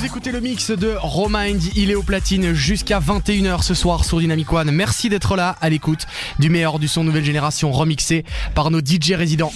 [0.00, 4.18] Vous écoutez le mix de Romind, il est au platine jusqu'à 21h ce soir sur
[4.18, 4.70] Dynamic One.
[4.70, 6.06] Merci d'être là à l'écoute
[6.38, 8.24] du meilleur du son nouvelle génération remixé
[8.54, 9.52] par nos DJ résidents.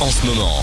[0.00, 0.62] En ce moment,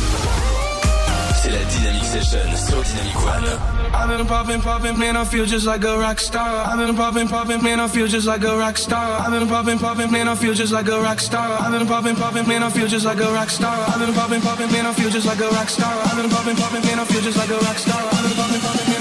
[3.93, 6.65] I've been popping, popping, man, I feel just like a rock star.
[6.67, 9.19] I've been popping, popping, man, I feel just like a rock star.
[9.21, 11.59] I've been popping, popping, man, I feel just like a rock star.
[11.59, 13.89] I've been popping, popping, man, I feel just like a rock star.
[13.89, 15.93] I've been popping, popping, man, I feel just like a rock star.
[16.05, 18.01] I've been popping, popping, man, I feel just like a rock star.
[18.13, 18.92] I've been popping, popping,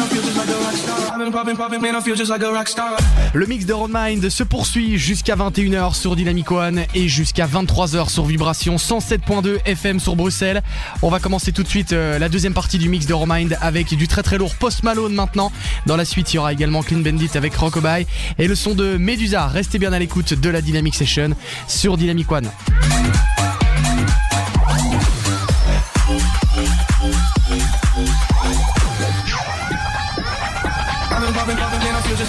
[3.35, 8.25] Le mix de Roadmind se poursuit jusqu'à 21h sur Dynamic One et jusqu'à 23h sur
[8.25, 10.63] Vibration 107.2 FM sur Bruxelles.
[11.03, 13.95] On va commencer tout de suite euh, la deuxième partie du mix de Roadmind avec
[13.95, 15.53] du très très lourd Post Malone maintenant.
[15.87, 18.07] Dans la suite, il y aura également Clean Bandit avec Rockabye
[18.39, 19.47] et le son de Medusa.
[19.47, 21.31] Restez bien à l'écoute de la Dynamic Session
[21.69, 22.51] sur Dynamic One.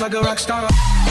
[0.03, 1.02] Like a rock star.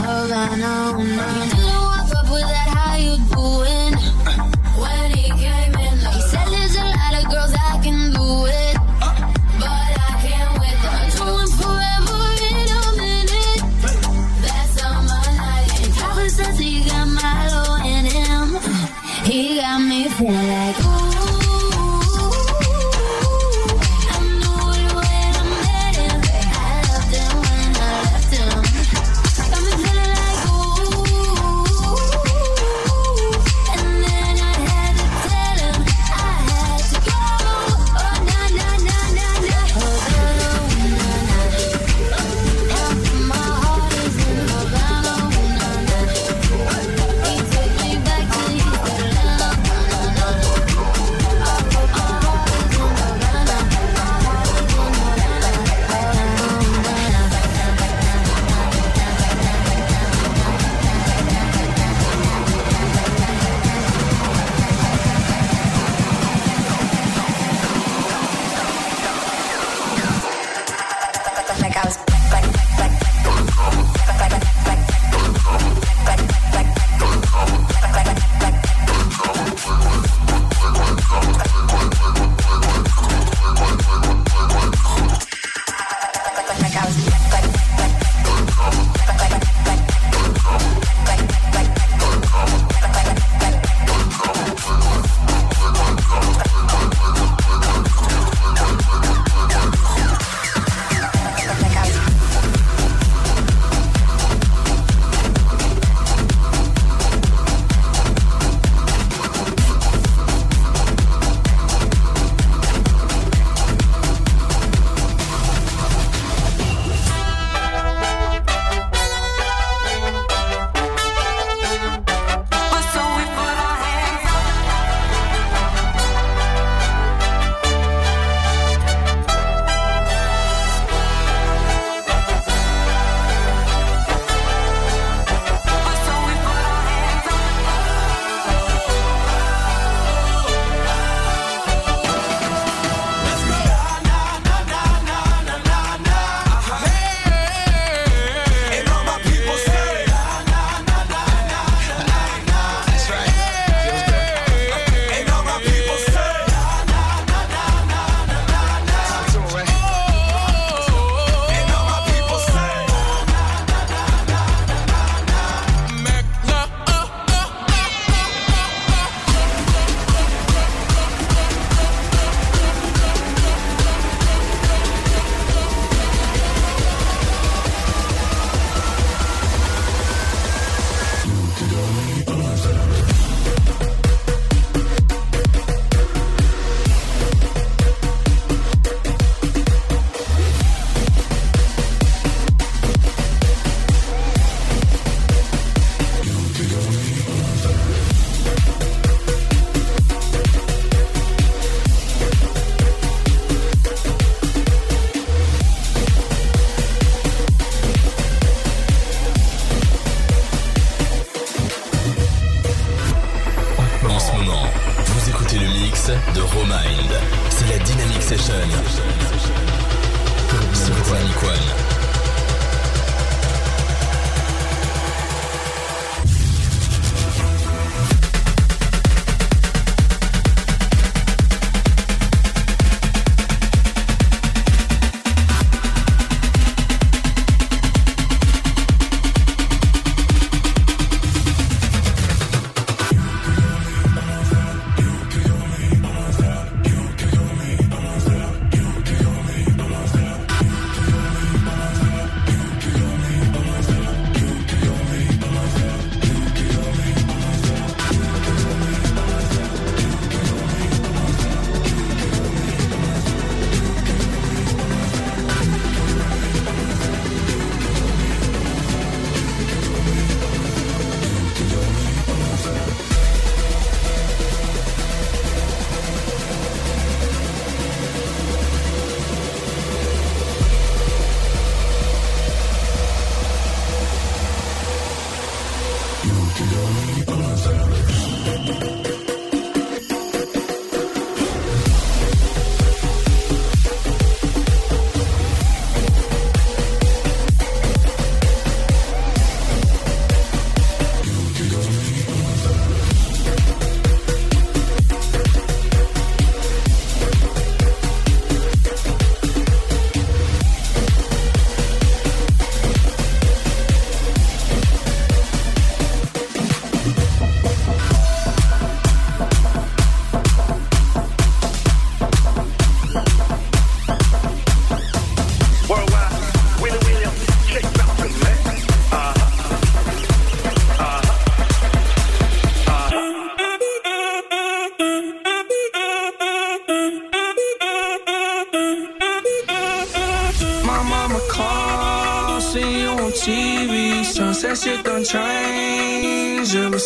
[0.00, 0.04] Manners.
[0.04, 1.61] Oh, Havana,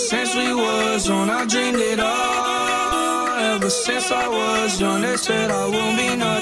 [0.09, 3.27] since we was young, I dreamed it all.
[3.55, 6.36] Ever since I was young, they said I won't be nothing.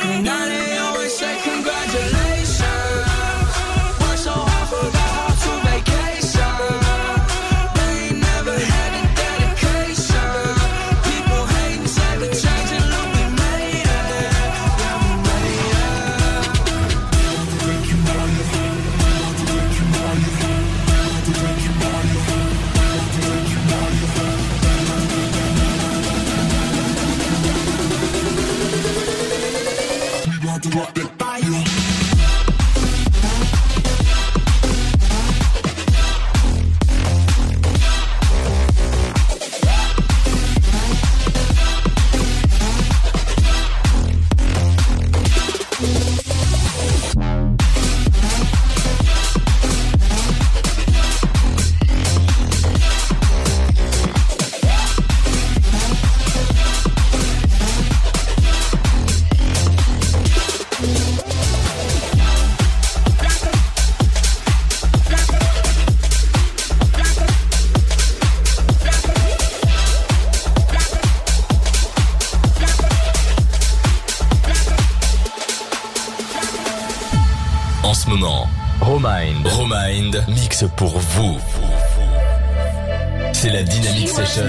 [80.63, 81.37] pour vous.
[83.33, 84.45] C'est la Dynamic Session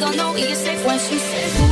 [0.00, 1.69] don't know if you're safe when she says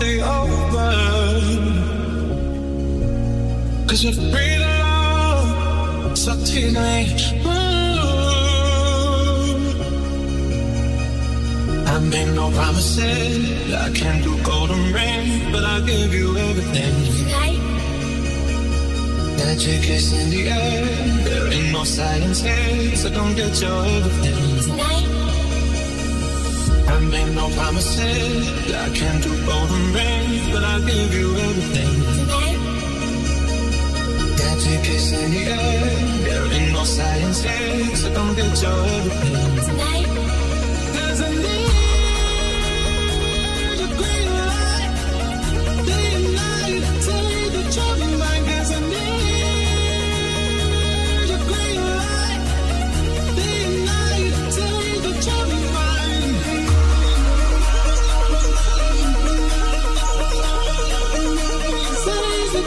[0.00, 0.92] stay over.
[3.88, 6.18] Cause we're free to love.
[6.18, 7.20] So tonight.
[11.92, 13.74] I made no promises.
[13.74, 16.94] I can't do golden rain, but I'll give you everything.
[17.18, 17.60] Tonight,
[19.38, 20.86] Magic is in the air.
[21.24, 24.60] There ain't no science here, so don't get your everything.
[24.64, 25.19] tonight,
[27.10, 28.72] I made no promises.
[28.72, 31.94] I can't do golden rain, but I'll give you everything.
[32.14, 32.58] tonight,
[34.38, 35.90] Magic is in the air.
[36.24, 39.56] There ain't no science here, so don't get your everything.
[39.66, 40.19] tonight.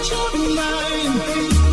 [0.09, 1.72] You're mine.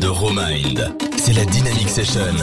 [0.00, 0.94] de Romind.
[1.16, 2.34] C'est la Dynamic Session.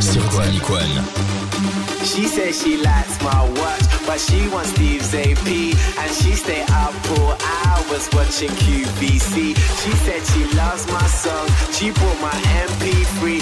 [0.00, 1.04] Sur Dynamic One.
[2.04, 5.46] She says she likes my watch, but she wants Steve's AP.
[6.00, 9.54] And she stay up for hours watching QVC.
[9.54, 13.40] She said she loves my song, she bought my MP3.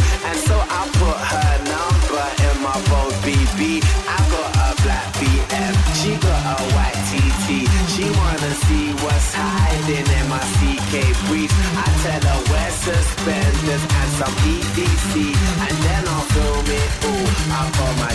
[14.18, 15.14] some EDC,
[15.62, 17.28] and then I'll film it all.
[17.54, 17.70] I'll
[18.02, 18.14] my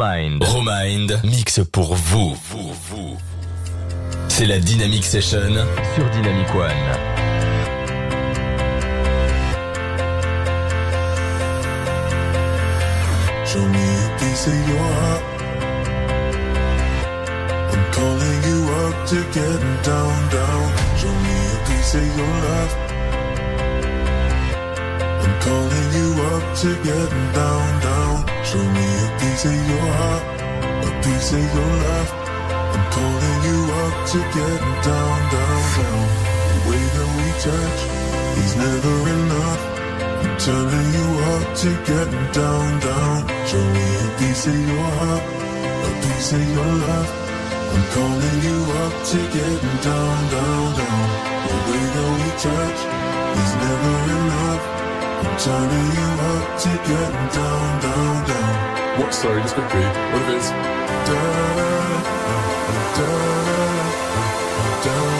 [0.00, 0.42] Romind.
[0.42, 2.34] Romind mixe pour vous.
[2.50, 3.18] vous, vous.
[4.28, 5.52] C'est la Dynamic Session
[5.94, 6.70] sur Dynamic One.
[13.44, 15.22] Show me a piece of your heart.
[17.72, 20.72] I'm calling you up to getting down, down.
[20.96, 22.72] Show me a piece of your love.
[25.20, 28.29] I'm calling you up to getting down, down.
[28.50, 30.24] Show me a piece of your heart,
[30.82, 32.10] a piece of your love.
[32.74, 36.06] I'm calling you up to getting down, down, down.
[36.50, 37.80] The way that we touch
[38.42, 39.62] is never enough.
[40.18, 43.18] I'm turning you up to getting down, down.
[43.46, 45.24] Show me a piece of your heart,
[45.86, 47.10] a piece of your love.
[47.70, 51.06] I'm calling you up to getting down, down, down.
[51.46, 52.80] The way that we touch
[53.42, 54.79] is never enough.
[55.22, 59.00] I'm turning you up to getting down, down, down.
[59.00, 59.12] What?
[59.12, 59.82] Sorry, just quickly.
[59.82, 60.56] What if it's Da,
[61.06, 61.76] da, da,
[62.96, 63.08] da,
[64.82, 65.19] down, down.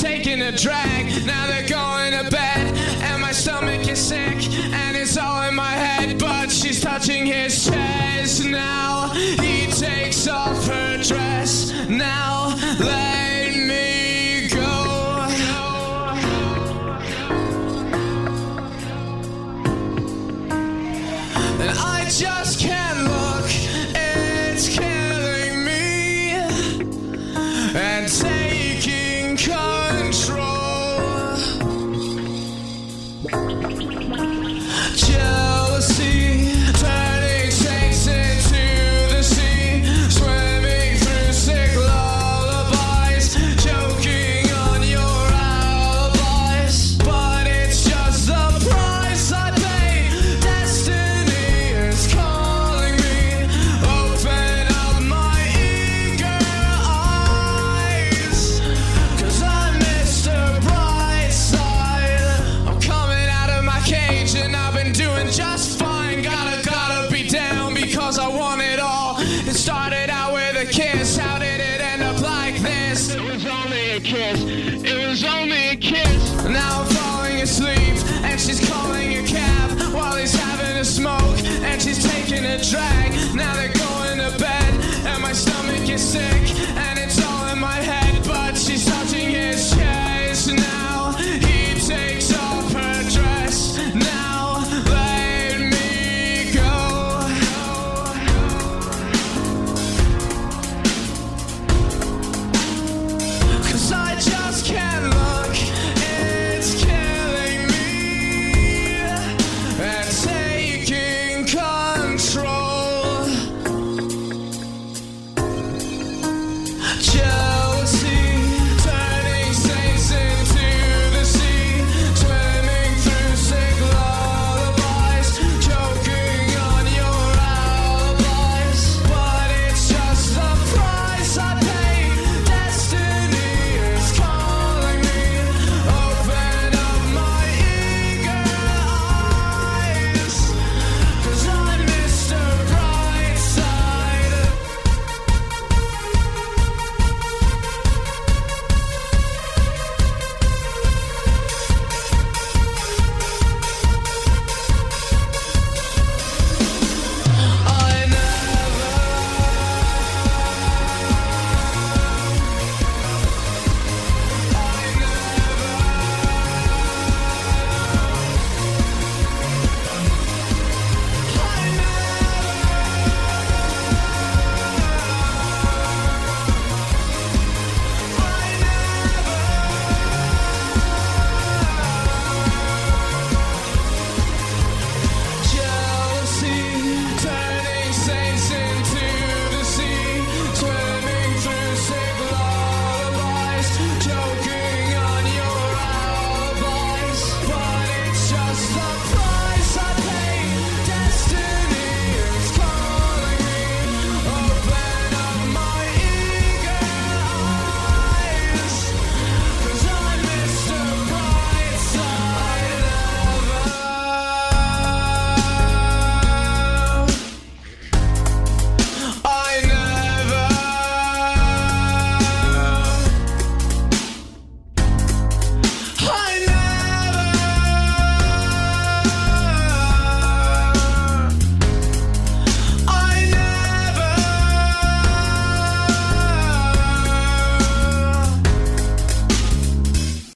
[0.00, 1.26] Taking a drag.
[1.26, 2.29] Now they're going to